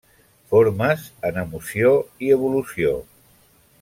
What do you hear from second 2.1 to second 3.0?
i evolució.